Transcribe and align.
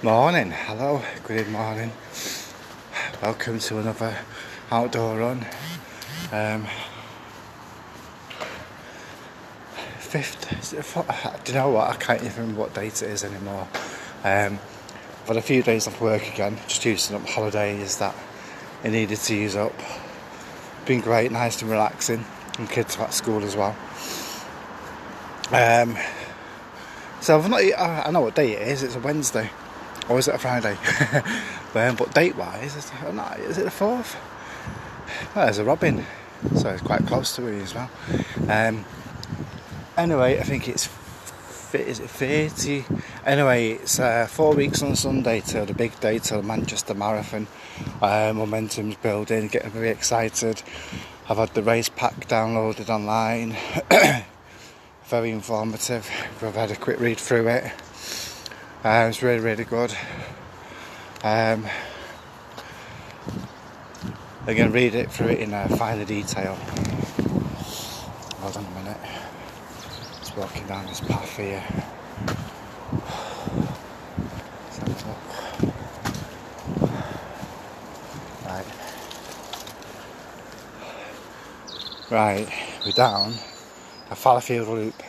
Morning, 0.00 0.52
hello, 0.52 1.02
good 1.24 1.48
morning. 1.48 1.90
Welcome 3.20 3.58
to 3.58 3.78
another 3.80 4.16
outdoor 4.70 5.18
run. 5.18 5.44
Um, 6.30 6.68
fifth, 9.98 10.70
do 10.70 11.52
you 11.52 11.58
know 11.58 11.70
what? 11.70 11.90
I 11.90 11.96
can't 11.96 12.22
even 12.22 12.42
remember 12.42 12.60
what 12.60 12.74
date 12.74 13.02
it 13.02 13.10
is 13.10 13.24
anymore. 13.24 13.66
Um, 14.22 14.60
I've 15.22 15.26
had 15.26 15.36
a 15.36 15.42
few 15.42 15.64
days 15.64 15.88
off 15.88 16.00
work 16.00 16.32
again, 16.32 16.56
just 16.68 16.84
using 16.84 17.16
up 17.16 17.28
holidays 17.28 17.98
that 17.98 18.14
I 18.84 18.90
needed 18.90 19.18
to 19.18 19.34
use 19.34 19.56
up. 19.56 19.74
Been 20.86 21.00
great, 21.00 21.32
nice 21.32 21.60
and 21.60 21.68
relaxing, 21.72 22.24
and 22.56 22.70
kids 22.70 22.96
are 22.98 23.06
at 23.06 23.14
school 23.14 23.42
as 23.42 23.56
well. 23.56 23.76
Um, 25.50 25.98
so 27.20 27.36
I've 27.36 27.50
not, 27.50 27.62
I 27.76 28.08
know 28.12 28.20
what 28.20 28.36
day 28.36 28.52
it 28.52 28.68
is, 28.68 28.84
it's 28.84 28.94
a 28.94 29.00
Wednesday. 29.00 29.50
Or 30.08 30.18
is 30.18 30.28
it 30.28 30.34
a 30.34 30.38
Friday? 30.38 30.76
um, 31.74 31.96
but 31.96 32.14
date 32.14 32.36
wise, 32.36 32.76
is 32.76 32.86
it 32.86 33.64
the 33.64 33.70
4th? 33.70 34.16
Well, 35.34 35.46
there's 35.46 35.58
a 35.58 35.64
robin, 35.64 36.04
so 36.56 36.70
it's 36.70 36.82
quite 36.82 37.06
close 37.06 37.34
to 37.36 37.42
me 37.42 37.60
as 37.60 37.74
well. 37.74 37.90
Um, 38.48 38.84
anyway, 39.96 40.38
I 40.38 40.42
think 40.42 40.68
it's 40.68 40.88
is 41.74 42.00
it 42.00 42.08
30? 42.08 42.84
Anyway, 43.26 43.72
it's 43.72 44.00
uh, 44.00 44.26
four 44.26 44.54
weeks 44.54 44.82
on 44.82 44.96
Sunday 44.96 45.40
till 45.40 45.66
the 45.66 45.74
big 45.74 45.98
day, 46.00 46.18
till 46.18 46.40
the 46.40 46.46
Manchester 46.46 46.94
Marathon. 46.94 47.46
Uh, 48.00 48.32
momentum's 48.34 48.96
building, 48.96 49.48
getting 49.48 49.70
very 49.70 49.90
excited. 49.90 50.62
I've 51.28 51.36
had 51.36 51.52
the 51.52 51.62
race 51.62 51.90
pack 51.90 52.26
downloaded 52.26 52.88
online. 52.88 53.54
very 55.04 55.30
informative. 55.30 56.08
I've 56.42 56.54
had 56.54 56.70
a 56.70 56.76
quick 56.76 57.00
read 57.00 57.18
through 57.18 57.48
it. 57.48 57.70
Uh, 58.84 59.06
it's 59.08 59.24
really, 59.24 59.40
really 59.40 59.64
good. 59.64 59.92
Um, 61.24 61.66
going 64.46 64.56
to 64.56 64.70
read 64.70 64.94
it 64.94 65.10
through 65.10 65.30
it 65.30 65.40
in 65.40 65.52
uh, 65.52 65.66
finer 65.76 66.04
detail. 66.04 66.54
Hold 68.38 68.56
on 68.56 68.64
a 68.64 68.70
minute. 68.70 68.96
Just 70.20 70.36
walking 70.36 70.64
down 70.68 70.86
this 70.86 71.00
path 71.00 71.36
here. 71.36 71.64
Right. 78.46 78.64
Right, 82.12 82.48
we're 82.86 82.92
down 82.92 83.34
a 84.10 84.14
Fallowfield 84.14 84.68
loop. 84.68 85.02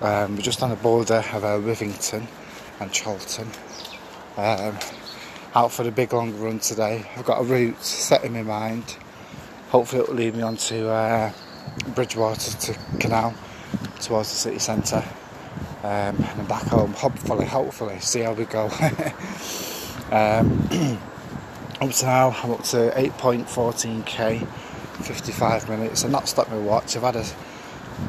Um, 0.00 0.36
we're 0.36 0.42
just 0.42 0.62
on 0.62 0.70
the 0.70 0.76
border 0.76 1.22
of 1.34 1.44
uh, 1.44 1.58
Withington 1.58 2.26
and 2.80 2.92
Chorlton. 2.92 3.48
Um, 4.36 4.78
out 5.54 5.72
for 5.72 5.82
the 5.82 5.90
big 5.90 6.12
long 6.12 6.38
run 6.38 6.58
today. 6.60 7.04
I've 7.16 7.24
got 7.24 7.40
a 7.40 7.44
route 7.44 7.82
set 7.82 8.24
in 8.24 8.32
my 8.32 8.42
mind. 8.42 8.96
Hopefully 9.70 10.02
it 10.02 10.08
will 10.08 10.14
lead 10.16 10.36
me 10.36 10.42
on 10.42 10.56
to 10.56 10.88
uh, 10.88 11.32
Bridgewater 11.94 12.56
to 12.56 12.78
Canal 13.00 13.34
towards 14.00 14.30
the 14.30 14.36
city 14.36 14.58
centre. 14.58 15.04
Um, 15.82 16.16
and 16.16 16.48
back 16.48 16.64
home, 16.64 16.92
hopefully, 16.92 17.46
hopefully, 17.46 17.98
see 18.00 18.20
how 18.20 18.32
we 18.32 18.44
go. 18.44 18.64
um, 20.10 20.68
up 21.80 21.90
to 21.90 22.06
now, 22.06 22.30
I'm 22.42 22.50
up 22.50 22.64
to 22.64 22.92
8.14k, 22.96 24.46
55 25.02 25.68
minutes. 25.68 26.04
I've 26.04 26.10
not 26.10 26.28
stopped 26.28 26.50
my 26.50 26.58
watch. 26.58 26.96
I've 26.96 27.02
had 27.02 27.16
a, 27.16 27.26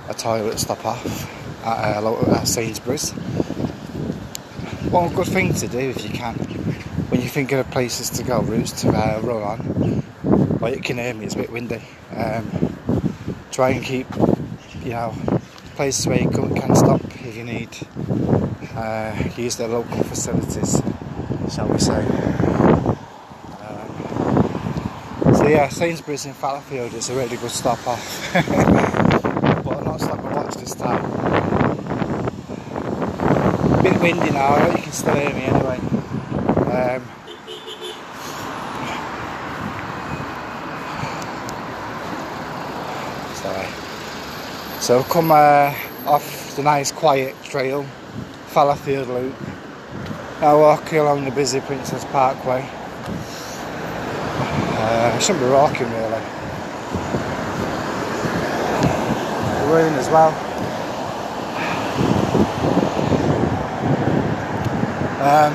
a 0.09 0.13
toilet 0.13 0.59
stop 0.59 0.85
off 0.85 1.65
at, 1.65 2.03
uh, 2.03 2.31
at 2.31 2.47
Sainsbury's 2.47 3.13
one 4.91 5.13
good 5.13 5.27
thing 5.27 5.53
to 5.53 5.67
do 5.67 5.77
if 5.77 6.03
you 6.03 6.09
can 6.09 6.33
when 7.09 7.21
you're 7.21 7.29
thinking 7.29 7.57
of 7.57 7.69
places 7.71 8.09
to 8.11 8.23
go, 8.23 8.41
routes 8.41 8.71
to 8.81 8.89
uh, 8.89 9.19
run 9.21 9.41
on. 9.41 10.59
Well, 10.59 10.73
you 10.73 10.81
can 10.81 10.97
hear 10.97 11.13
me, 11.13 11.25
it's 11.25 11.35
a 11.35 11.37
bit 11.37 11.51
windy. 11.51 11.81
Um, 12.15 12.75
try 13.51 13.69
and 13.69 13.83
keep, 13.83 14.07
you 14.83 14.91
know, 14.91 15.15
places 15.75 16.07
where 16.07 16.21
you 16.21 16.29
can, 16.29 16.75
stop 16.75 17.03
if 17.03 17.35
you 17.35 17.43
need. 17.43 17.69
Uh, 18.75 19.29
use 19.35 19.55
the 19.57 19.67
local 19.67 20.03
facilities, 20.03 20.81
shall 21.53 21.67
we 21.67 21.79
say. 21.79 22.05
Um, 23.59 25.35
so 25.35 25.47
yeah, 25.47 25.69
Sainsbury's 25.69 26.25
in 26.25 26.33
Fallowfield 26.33 26.93
is 26.93 27.09
a 27.09 27.15
really 27.15 27.37
good 27.37 27.51
stop 27.51 27.85
off. 27.87 28.33
but 28.33 29.77
I'm 29.77 29.85
not 29.85 30.01
stopping 30.01 30.31
watch 30.31 30.55
this 30.55 30.75
time 30.75 31.38
windy 33.99 34.31
now, 34.31 34.55
I 34.55 34.69
you 34.75 34.83
can 34.83 34.91
still 34.93 35.13
hear 35.13 35.33
me 35.33 35.41
anyway. 35.43 35.77
Um, 36.69 37.03
sorry. 43.35 43.67
So 44.79 45.03
come 45.03 45.31
uh, 45.31 45.73
off 46.05 46.55
the 46.55 46.63
nice 46.63 46.91
quiet 46.91 47.35
trail, 47.43 47.83
Fallowfield 48.47 49.09
Loop. 49.09 49.35
Now 50.39 50.59
walking 50.59 50.99
along 50.99 51.25
the 51.25 51.31
busy 51.31 51.59
Princess 51.59 52.05
Parkway. 52.05 52.65
Uh, 54.77 55.11
I 55.13 55.19
shouldn't 55.19 55.43
be 55.43 55.51
walking 55.51 55.91
really. 55.91 56.21
The 59.59 59.73
Rain 59.73 59.93
as 59.95 60.07
well. 60.09 60.48
Um, 65.19 65.53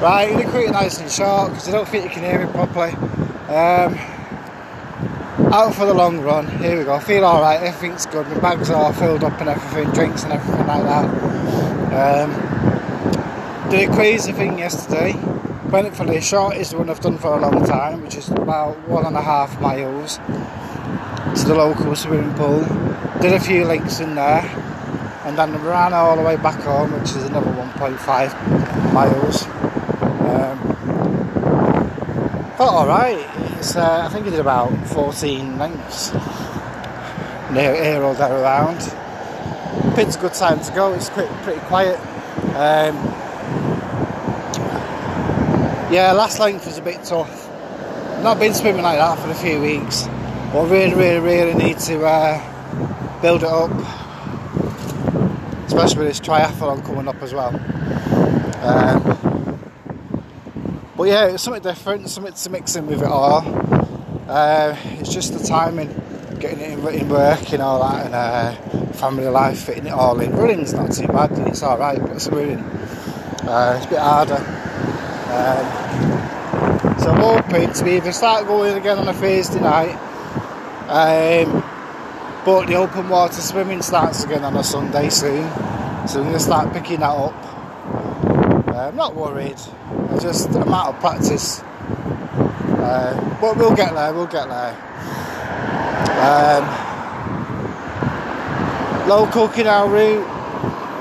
right, 0.00 0.32
I'm 0.34 0.42
cut 0.50 0.62
it 0.62 0.70
nice 0.70 0.98
and 1.02 1.10
short 1.10 1.50
because 1.50 1.68
I 1.68 1.72
don't 1.72 1.86
think 1.86 2.04
you 2.04 2.10
can 2.10 2.24
hear 2.24 2.46
me 2.46 2.50
properly. 2.50 2.92
Um, 3.52 3.98
out 5.52 5.74
for 5.74 5.84
the 5.84 5.92
long 5.92 6.20
run. 6.20 6.46
Here 6.58 6.78
we 6.78 6.84
go. 6.84 6.94
I 6.94 7.00
feel 7.00 7.26
alright. 7.26 7.60
Everything's 7.60 8.06
good. 8.06 8.26
My 8.28 8.40
bags 8.40 8.70
are 8.70 8.90
filled 8.94 9.22
up 9.22 9.38
and 9.38 9.50
everything, 9.50 9.92
drinks 9.92 10.24
and 10.24 10.32
everything 10.32 10.66
like 10.66 10.82
that. 10.84 12.24
Um, 12.24 13.70
did 13.70 13.90
a 13.90 13.92
crazy 13.92 14.32
thing 14.32 14.58
yesterday. 14.58 15.12
Went 15.70 15.94
for 15.94 16.06
the 16.06 16.22
shortest 16.22 16.74
I've 16.74 17.00
done 17.00 17.18
for 17.18 17.36
a 17.36 17.40
long 17.42 17.66
time, 17.66 18.00
which 18.00 18.14
is 18.14 18.30
about 18.30 18.78
one 18.88 19.04
and 19.04 19.14
a 19.14 19.20
half 19.20 19.60
miles 19.60 20.16
to 21.38 21.48
the 21.48 21.54
local 21.54 21.94
swimming 21.94 22.32
pool. 22.32 22.60
Did 23.20 23.34
a 23.34 23.40
few 23.40 23.66
links 23.66 24.00
in 24.00 24.14
there 24.14 24.65
and 25.26 25.36
then 25.36 25.52
ran 25.64 25.92
all 25.92 26.14
the 26.14 26.22
way 26.22 26.36
back 26.36 26.60
home, 26.60 26.92
which 26.92 27.10
is 27.10 27.24
another 27.24 27.50
1.5 27.50 28.92
miles. 28.92 29.44
Um, 30.22 30.76
alright. 32.60 33.26
Uh, 33.74 34.06
I 34.06 34.08
think 34.08 34.28
I 34.28 34.30
did 34.30 34.38
about 34.38 34.70
14 34.86 35.58
lengths 35.58 36.12
near 37.50 37.74
here 37.74 38.02
or 38.04 38.14
there 38.14 38.40
around. 38.40 38.76
It's 39.98 40.14
a 40.14 40.20
good 40.20 40.34
time 40.34 40.60
to 40.60 40.72
go. 40.72 40.92
It's 40.94 41.10
pretty, 41.10 41.34
pretty 41.42 41.60
quiet. 41.62 41.98
Um, 42.54 42.94
yeah, 45.92 46.12
last 46.12 46.38
length 46.38 46.66
was 46.66 46.78
a 46.78 46.82
bit 46.82 47.02
tough. 47.02 47.50
Not 48.22 48.38
been 48.38 48.54
swimming 48.54 48.82
like 48.82 48.98
that 48.98 49.18
for 49.18 49.30
a 49.30 49.34
few 49.34 49.60
weeks, 49.60 50.06
but 50.52 50.70
really, 50.70 50.94
really, 50.94 51.18
really 51.18 51.54
need 51.54 51.80
to 51.80 52.04
uh, 52.04 53.20
build 53.20 53.42
it 53.42 53.48
up 53.48 54.05
especially 55.66 55.98
with 55.98 56.08
this 56.08 56.20
triathlon 56.20 56.84
coming 56.84 57.08
up 57.08 57.22
as 57.22 57.34
well. 57.34 57.54
Um, 58.62 59.60
but 60.96 61.04
yeah, 61.04 61.26
it's 61.26 61.42
something 61.42 61.62
different, 61.62 62.08
something 62.08 62.32
to 62.32 62.50
mix 62.50 62.76
in 62.76 62.86
with 62.86 63.02
it 63.02 63.08
all. 63.08 63.42
Uh, 64.28 64.76
it's 64.98 65.12
just 65.12 65.38
the 65.38 65.44
timing, 65.46 65.88
getting 66.40 66.60
it 66.60 66.78
in, 66.78 66.86
in 66.94 67.08
work 67.08 67.52
and 67.52 67.62
all 67.62 67.86
that, 67.88 68.06
and 68.06 68.14
uh, 68.14 68.92
family 68.92 69.26
life, 69.26 69.64
fitting 69.64 69.86
it 69.86 69.92
all 69.92 70.18
in. 70.20 70.32
Running's 70.34 70.72
not 70.72 70.92
too 70.92 71.06
bad, 71.08 71.30
it's 71.46 71.62
alright, 71.62 72.00
but 72.00 72.12
it's. 72.12 72.28
Uh, 72.28 73.76
it's 73.76 73.86
a 73.86 73.90
bit 73.90 73.98
harder. 74.00 74.34
Um, 75.30 76.98
so 76.98 77.10
I'm 77.10 77.20
hoping 77.20 77.72
to 77.72 77.84
be 77.84 77.92
either 77.92 78.10
start 78.10 78.46
going 78.46 78.76
again 78.76 78.98
on 78.98 79.06
a 79.06 79.12
Thursday 79.12 79.60
night. 79.60 79.94
Um, 80.88 81.62
but 82.46 82.66
the 82.68 82.76
open 82.76 83.08
water 83.08 83.40
swimming 83.40 83.82
starts 83.82 84.22
again 84.22 84.44
on 84.44 84.56
a 84.56 84.62
Sunday 84.62 85.08
soon, 85.08 85.42
so 86.06 86.20
I'm 86.20 86.26
going 86.26 86.34
to 86.34 86.38
start 86.38 86.72
picking 86.72 87.00
that 87.00 87.10
up. 87.10 87.34
Uh, 88.68 88.86
I'm 88.86 88.94
not 88.94 89.16
worried, 89.16 89.56
I 90.10 90.18
just 90.20 90.50
I'm 90.50 90.72
out 90.72 90.94
of 90.94 91.00
practice. 91.00 91.60
Uh, 91.60 93.36
but 93.40 93.56
we'll 93.56 93.74
get 93.74 93.94
there, 93.94 94.14
we'll 94.14 94.28
get 94.28 94.48
there. 94.48 94.76
Um, 96.22 96.64
local 99.08 99.48
canal 99.48 99.88
route 99.88 100.24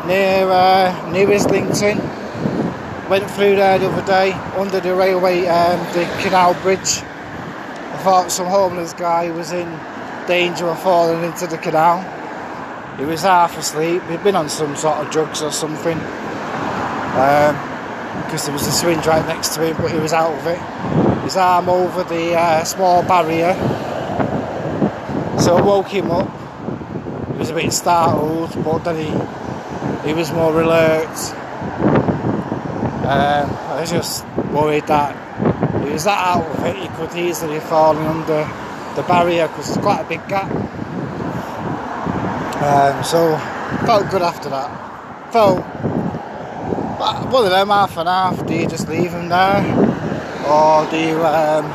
near 0.07 0.50
uh, 0.50 1.12
near 1.12 1.31
Islington. 1.31 2.00
Went 3.07 3.30
through 3.30 3.57
there 3.57 3.77
the 3.77 3.88
other 3.88 4.03
day 4.07 4.31
under 4.57 4.80
the 4.80 4.95
railway, 4.95 5.45
um, 5.45 5.77
the 5.94 6.06
canal 6.24 6.56
bridge. 6.63 7.03
I 7.03 8.00
thought 8.03 8.31
some 8.31 8.48
homeless 8.48 8.94
guy 8.94 9.30
was 9.30 9.51
in 9.51 9.68
danger 10.27 10.68
of 10.68 10.81
falling 10.81 11.24
into 11.24 11.48
the 11.48 11.57
canal. 11.57 12.00
he 12.98 13.06
was 13.06 13.22
half 13.22 13.57
asleep. 13.57 14.01
He'd 14.04 14.24
been 14.24 14.36
on 14.36 14.50
some 14.50 14.75
sort 14.75 14.98
of 14.98 15.12
drugs 15.12 15.42
or 15.42 15.51
something. 15.51 15.98
Because 15.98 17.51
um, 17.51 18.45
there 18.45 18.54
was 18.54 18.68
a 18.68 18.72
syringe 18.72 19.06
right 19.06 19.25
next 19.27 19.56
to 19.56 19.66
him, 19.66 19.77
but 19.77 19.92
he 19.92 19.98
was 19.98 20.13
out 20.13 20.33
of 20.33 20.48
it. 20.48 20.60
His 21.24 21.38
arm 21.38 21.69
over 21.69 22.04
the 22.04 22.36
uh, 22.36 22.63
small 22.63 23.04
barrier. 23.04 23.54
So 25.39 25.57
I 25.57 25.62
woke 25.62 25.88
him 25.88 26.12
up. 26.12 26.30
He 27.31 27.38
was 27.38 27.50
a 27.50 27.54
bit 27.54 27.72
startled, 27.74 28.63
but 28.63 28.80
then 28.80 28.95
he 28.98 29.12
he 30.07 30.13
was 30.13 30.31
more 30.31 30.62
alert. 30.62 31.18
Um, 33.06 33.50
I 33.50 33.81
was 33.81 33.92
just 33.92 34.25
worried 34.51 34.88
that 34.88 35.16
he 35.86 35.92
was 35.92 36.04
that 36.06 36.18
out 36.18 36.45
of 36.45 36.66
it, 36.66 36.75
he 36.75 36.88
could 36.89 37.16
easily 37.16 37.60
fall 37.60 37.98
under 37.98 38.64
the 38.95 39.03
barrier 39.03 39.47
because 39.47 39.69
it's 39.69 39.77
quite 39.77 40.01
a 40.01 40.07
big 40.07 40.25
gap. 40.27 40.50
Um, 42.62 43.03
so 43.03 43.38
felt 43.86 44.09
good 44.09 44.21
after 44.21 44.50
that. 44.50 45.31
Felt 45.33 45.59
one 47.31 47.44
of 47.44 47.51
them 47.51 47.68
half 47.68 47.97
and 47.97 48.07
half. 48.07 48.45
Do 48.47 48.53
you 48.53 48.68
just 48.68 48.88
leave 48.88 49.12
them 49.12 49.30
there, 49.30 49.62
or 50.47 50.89
do 50.89 50.97
you 50.97 51.24
um, 51.25 51.69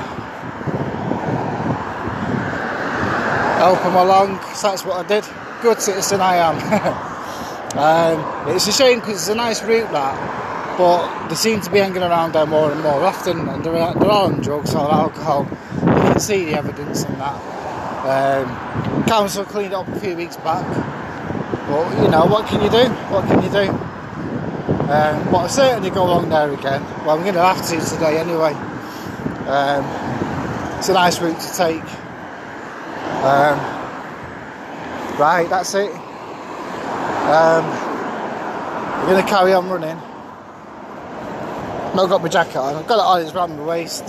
help 3.59 3.81
him 3.83 3.95
along? 3.95 4.41
So 4.55 4.71
that's 4.71 4.85
what 4.85 5.05
I 5.05 5.09
did. 5.09 5.25
Good 5.61 5.81
citizen 5.83 6.21
I 6.23 6.37
am. 6.37 6.57
um, 7.79 8.55
it's 8.57 8.67
a 8.67 8.73
shame 8.73 9.01
because 9.01 9.17
it's 9.17 9.29
a 9.29 9.35
nice 9.35 9.63
route 9.63 9.91
that, 9.93 10.79
but 10.79 11.29
they 11.29 11.35
seem 11.35 11.61
to 11.61 11.71
be 11.71 11.79
hanging 11.79 12.03
around 12.03 12.33
there 12.33 12.47
more 12.47 12.73
and 12.73 12.81
more 12.83 13.05
often, 13.05 13.47
and 13.49 13.63
they're, 13.63 13.73
they're 13.73 14.11
all 14.11 14.27
on 14.27 14.41
drugs 14.41 14.75
or 14.75 14.91
alcohol. 14.91 15.47
See 16.21 16.45
the 16.45 16.55
evidence 16.59 17.05
in 17.05 17.19
that. 17.19 17.35
Um, 18.05 19.05
council 19.05 19.43
cleaned 19.43 19.73
up 19.73 19.89
a 19.89 19.99
few 20.01 20.15
weeks 20.15 20.37
back, 20.37 20.67
but 21.67 22.03
you 22.03 22.09
know 22.09 22.27
what 22.27 22.47
can 22.47 22.63
you 22.63 22.69
do? 22.69 22.91
What 23.11 23.27
can 23.27 23.43
you 23.43 23.49
do? 23.49 23.71
Um, 24.91 25.31
but 25.31 25.39
I 25.39 25.47
certainly 25.47 25.89
go 25.89 26.05
along 26.05 26.29
there 26.29 26.53
again. 26.53 26.83
Well, 27.07 27.17
I'm 27.17 27.23
going 27.23 27.35
to 27.35 27.43
have 27.43 27.67
to 27.69 27.81
today 27.81 28.19
anyway. 28.19 28.53
Um, 29.49 29.85
it's 30.79 30.91
a 30.91 30.93
nice 30.93 31.21
route 31.23 31.41
to 31.41 31.57
take. 31.57 31.83
Um, 33.25 33.59
right, 35.19 35.47
that's 35.49 35.75
it. 35.75 35.91
I'm 37.33 39.07
going 39.09 39.25
to 39.25 39.29
carry 39.29 39.55
on 39.55 39.71
running. 39.71 39.97
Not 41.97 42.09
got 42.11 42.21
my 42.21 42.29
jacket 42.29 42.57
on. 42.57 42.77
I've 42.77 42.87
got 42.87 42.99
it 42.99 43.07
on. 43.07 43.23
It's 43.23 43.35
around 43.35 43.57
my 43.57 43.65
waist, 43.65 44.05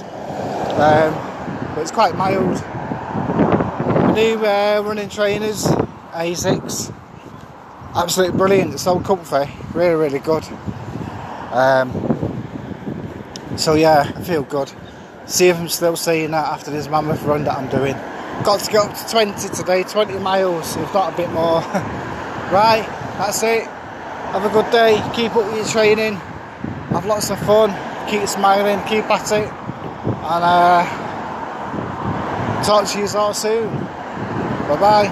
um, 0.76 1.31
but 1.82 1.86
it's 1.86 1.92
quite 1.92 2.16
mild. 2.16 2.62
new 4.16 4.46
uh, 4.46 4.84
running 4.86 5.10
trainers, 5.10 5.64
Asics 6.14 6.94
absolutely 7.96 8.38
brilliant. 8.38 8.74
It's 8.74 8.84
so 8.84 9.00
comfy, 9.00 9.52
really, 9.74 9.96
really 9.96 10.20
good. 10.20 10.44
Um, 11.52 11.92
so 13.58 13.74
yeah, 13.74 14.14
I 14.16 14.22
feel 14.22 14.44
good. 14.44 14.72
See 15.26 15.48
if 15.48 15.58
I'm 15.58 15.70
still 15.70 15.96
saying 15.96 16.30
that 16.32 16.50
after 16.50 16.70
this 16.70 16.88
mammoth 16.88 17.24
run 17.24 17.46
that 17.46 17.58
I'm 17.58 17.68
doing. 17.70 17.96
Got 18.44 18.60
to 18.60 18.72
get 18.72 18.86
up 18.86 18.96
to 18.96 19.10
20 19.10 19.50
today, 19.50 19.82
20 19.82 20.20
miles, 20.20 20.76
if 20.76 20.94
not 20.94 21.16
a 21.16 21.18
bit 21.18 21.32
more. 21.32 21.62
right, 22.52 22.86
that's 23.18 23.42
it. 23.42 23.66
Have 23.66 24.46
a 24.46 24.50
good 24.50 24.72
day. 24.72 25.02
Keep 25.16 25.36
up 25.36 25.48
with 25.48 25.56
your 25.56 25.66
training. 25.66 26.14
Have 26.92 27.08
lots 27.08 27.32
of 27.32 27.40
fun. 27.40 27.72
Keep 28.08 28.28
smiling. 28.28 28.80
Keep 28.88 29.10
at 29.10 29.32
it. 29.32 29.52
And 30.12 30.44
uh, 30.44 31.01
talk 32.64 32.86
to 32.88 33.00
you 33.00 33.08
all 33.16 33.34
soon. 33.34 33.70
Bye 33.70 34.78
bye. 34.80 35.08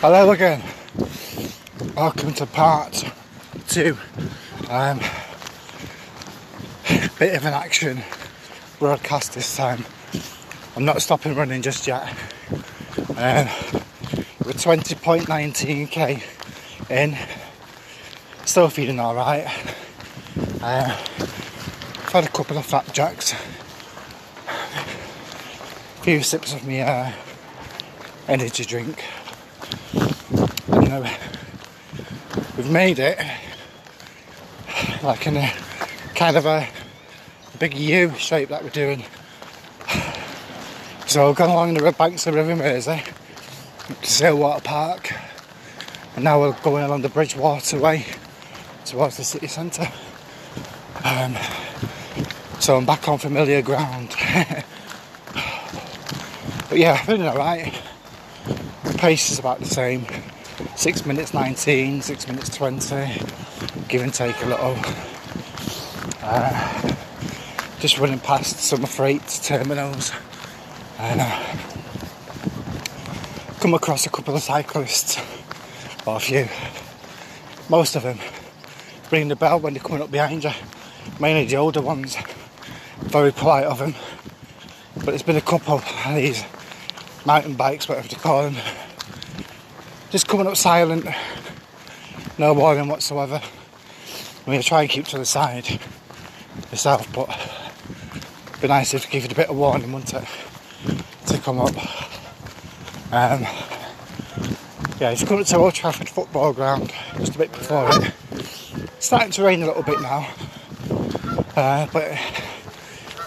Hello 0.00 0.30
again. 0.30 0.62
Welcome 1.96 2.32
to 2.34 2.46
part 2.46 3.04
two. 3.66 3.96
Um, 4.70 5.00
bit 7.18 7.34
of 7.34 7.44
an 7.44 7.54
action 7.54 8.02
broadcast 8.78 9.34
this 9.34 9.56
time. 9.56 9.84
I'm 10.76 10.84
not 10.84 11.02
stopping 11.02 11.34
running 11.34 11.62
just 11.62 11.88
yet. 11.88 12.08
Um, 13.16 13.48
we're 14.44 14.52
20.19k 14.52 16.22
in. 16.90 17.16
Still 18.44 18.68
feeling 18.68 19.00
alright. 19.00 19.48
Um, 20.62 20.92
had 22.16 22.24
a 22.24 22.32
couple 22.32 22.56
of 22.56 22.64
flapjacks. 22.64 23.32
A 23.32 23.36
few 26.02 26.22
sips 26.22 26.54
of 26.54 26.66
my 26.66 26.80
uh, 26.80 27.12
energy 28.26 28.64
drink 28.64 29.04
you 30.86 30.88
know, 30.88 31.06
we've 32.56 32.70
made 32.70 32.98
it 32.98 33.18
like 35.02 35.26
in 35.26 35.36
a 35.36 35.52
kind 36.14 36.38
of 36.38 36.46
a 36.46 36.66
big 37.58 37.74
U 37.74 38.14
shape 38.14 38.48
that 38.48 38.62
we're 38.62 38.70
doing. 38.70 39.04
So 41.06 41.26
we've 41.26 41.36
gone 41.36 41.50
along 41.50 41.74
the 41.74 41.92
banks 41.92 42.26
of 42.26 42.32
the 42.32 42.40
River 42.40 42.56
Mersey 42.56 43.02
to 44.02 44.10
Sale 44.10 44.38
Water 44.38 44.62
Park, 44.62 45.12
and 46.14 46.24
now 46.24 46.40
we're 46.40 46.52
going 46.62 46.84
along 46.84 47.02
the 47.02 47.10
Bridgewater 47.10 47.78
Way 47.78 48.06
towards 48.86 49.18
the 49.18 49.24
city 49.24 49.48
centre. 49.48 49.88
Um, 51.04 51.36
so 52.58 52.76
I'm 52.76 52.86
back 52.86 53.08
on 53.08 53.18
familiar 53.18 53.62
ground. 53.62 54.08
but 56.68 56.78
yeah, 56.78 56.92
I'm 56.92 57.06
feeling 57.06 57.26
alright. 57.26 57.80
The 58.84 58.98
pace 58.98 59.30
is 59.30 59.38
about 59.38 59.58
the 59.58 59.66
same. 59.66 60.06
6 60.74 61.06
minutes 61.06 61.34
19, 61.34 62.02
6 62.02 62.28
minutes 62.28 62.56
20, 62.56 62.86
give 63.88 64.02
and 64.02 64.12
take 64.12 64.42
a 64.42 64.46
little. 64.46 64.76
Uh, 66.22 66.94
just 67.78 67.98
running 67.98 68.18
past 68.18 68.58
some 68.58 68.84
freight 68.84 69.26
terminals 69.42 70.12
and 70.98 71.20
uh, 71.20 71.56
come 73.60 73.74
across 73.74 74.06
a 74.06 74.10
couple 74.10 74.34
of 74.34 74.42
cyclists, 74.42 75.18
or 76.06 76.16
a 76.16 76.20
few. 76.20 76.48
Most 77.68 77.96
of 77.96 78.02
them 78.02 78.18
ring 79.10 79.28
the 79.28 79.36
bell 79.36 79.60
when 79.60 79.74
they're 79.74 79.82
coming 79.82 80.02
up 80.02 80.10
behind 80.10 80.44
you, 80.44 80.52
mainly 81.20 81.44
the 81.44 81.56
older 81.56 81.82
ones. 81.82 82.16
Very 82.98 83.32
polite 83.32 83.64
of 83.64 83.80
him. 83.80 83.94
but 84.96 85.06
there's 85.06 85.22
been 85.22 85.36
a 85.36 85.40
couple 85.40 85.74
of 85.74 85.84
these 86.08 86.44
mountain 87.24 87.54
bikes, 87.54 87.88
whatever 87.88 88.08
they 88.08 88.16
call 88.16 88.42
them 88.50 88.56
just 90.10 90.28
coming 90.28 90.46
up 90.46 90.56
silent, 90.56 91.04
no 92.38 92.54
warning 92.54 92.88
whatsoever. 92.88 93.34
I'm 93.34 94.44
going 94.46 94.60
to 94.60 94.66
try 94.66 94.82
and 94.82 94.90
keep 94.90 95.04
to 95.08 95.18
the 95.18 95.26
side 95.26 95.80
myself, 96.70 97.12
but 97.12 97.28
it'd 98.48 98.62
be 98.62 98.68
nice 98.68 98.94
if 98.94 99.10
give 99.10 99.24
it 99.24 99.32
a 99.32 99.34
bit 99.34 99.50
of 99.50 99.56
warning, 99.56 99.92
wouldn't 99.92 100.14
it? 100.14 100.28
To 101.26 101.38
come 101.38 101.60
up. 101.60 101.76
Um, 103.12 103.42
yeah, 105.00 105.10
it's 105.10 105.24
coming 105.24 105.44
to 105.44 105.56
Old 105.56 105.74
Trafford 105.74 106.08
football 106.08 106.52
ground 106.52 106.92
just 107.18 107.34
a 107.34 107.38
bit 107.38 107.52
before 107.52 107.88
it. 107.90 108.12
It's 108.30 109.06
starting 109.06 109.32
to 109.32 109.42
rain 109.42 109.62
a 109.62 109.66
little 109.66 109.82
bit 109.82 110.00
now, 110.00 110.28
uh, 111.56 111.86
but 111.92 112.18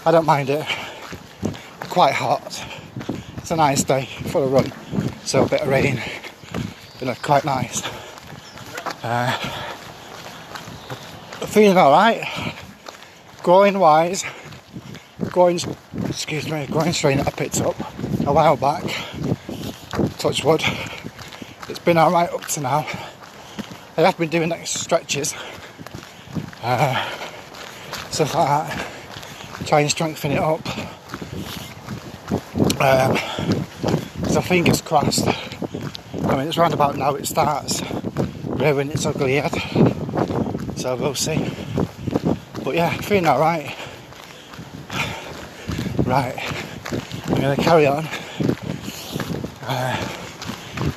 I 0.04 0.10
don't 0.10 0.26
mind 0.26 0.50
it. 0.50 0.66
Quite 1.88 2.14
hot. 2.14 2.64
It's 3.38 3.50
a 3.50 3.56
nice 3.56 3.84
day 3.84 4.06
for 4.30 4.44
a 4.44 4.46
run, 4.46 4.72
so 5.24 5.44
a 5.44 5.48
bit 5.48 5.60
of 5.60 5.68
rain 5.68 6.00
been 7.00 7.14
quite 7.16 7.46
nice. 7.46 7.82
Uh, 9.02 9.32
feeling 11.46 11.78
alright. 11.78 12.22
Growing 13.42 13.78
wise, 13.78 14.22
going, 15.30 15.58
excuse 16.06 16.46
me, 16.50 16.66
growing 16.66 16.92
strain 16.92 17.16
that 17.16 17.28
I 17.28 17.30
picked 17.30 17.60
up 17.62 17.74
a 18.26 18.32
while 18.32 18.56
back. 18.56 18.84
Touch 20.18 20.44
wood. 20.44 20.62
It's 21.70 21.78
been 21.78 21.96
alright 21.96 22.30
up 22.30 22.44
to 22.48 22.60
now. 22.60 22.86
I 23.96 24.02
have 24.02 24.18
been 24.18 24.28
doing 24.28 24.50
like 24.50 24.66
stretches. 24.66 25.34
Uh, 26.62 27.08
stuff 28.10 28.34
like 28.34 28.46
that. 28.46 28.89
Try 29.70 29.82
and 29.82 29.90
strengthen 29.92 30.32
it 30.32 30.38
up. 30.40 30.66
Um, 32.80 33.16
so 34.28 34.40
fingers 34.40 34.82
crossed 34.82 35.28
I 35.28 36.36
mean, 36.36 36.48
it's 36.48 36.58
round 36.58 36.74
about 36.74 36.96
now 36.96 37.14
it 37.14 37.24
starts 37.24 37.80
rearing 38.46 38.90
its 38.90 39.06
ugly 39.06 39.36
head. 39.36 39.52
So 40.76 40.96
we'll 40.96 41.14
see. 41.14 41.54
But 42.64 42.74
yeah, 42.74 42.96
feeling 42.96 43.28
alright. 43.28 43.76
Right, 46.04 46.34
I'm 47.28 47.40
going 47.40 47.56
to 47.56 47.62
carry 47.62 47.86
on. 47.86 48.08
Uh, 49.62 50.08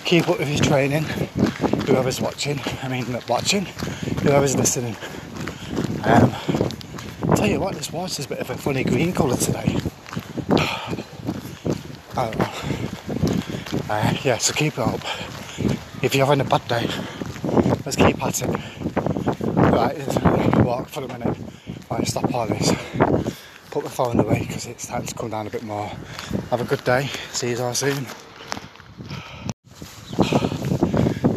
keep 0.04 0.28
up 0.30 0.40
with 0.40 0.48
his 0.48 0.62
training. 0.62 1.04
Whoever's 1.86 2.20
watching, 2.20 2.60
I 2.82 2.88
mean, 2.88 3.12
not 3.12 3.30
watching, 3.30 3.66
whoever's 4.24 4.56
listening. 4.56 4.96
Um, 6.06 6.34
tell 7.44 7.52
you 7.52 7.60
what, 7.60 7.76
this 7.76 7.92
water's 7.92 8.26
a 8.26 8.30
bit 8.30 8.40
of 8.40 8.50
a 8.50 8.56
funny 8.56 8.86
green 8.86 9.12
colour 9.12 9.36
today. 9.36 9.78
Know. 12.16 12.32
Uh, 13.90 14.14
yeah, 14.24 14.38
so 14.38 14.54
keep 14.54 14.74
it 14.74 14.80
up. 14.80 15.02
If 16.02 16.14
you're 16.14 16.26
having 16.26 16.40
a 16.42 16.46
bad 16.46 16.66
day, 16.68 16.88
let's 17.84 17.98
keep 17.98 18.24
at 18.24 18.42
it. 18.44 18.50
Right, 19.46 19.98
walk 20.64 20.88
for 20.88 21.04
a 21.04 21.08
minute. 21.08 21.36
Right, 21.90 22.08
stop 22.08 22.34
all 22.34 22.48
this. 22.48 22.70
Put 23.72 23.84
the 23.84 23.90
phone 23.90 24.20
away 24.20 24.40
because 24.42 24.68
it's 24.68 24.84
starting 24.84 25.08
to 25.08 25.16
come 25.16 25.32
down 25.32 25.48
a 25.48 25.50
bit 25.50 25.64
more. 25.64 25.88
Have 26.52 26.62
a 26.62 26.66
good 26.66 26.84
day. 26.84 27.10
See 27.32 27.50
you 27.50 27.60
all 27.62 27.74
soon. 27.74 28.06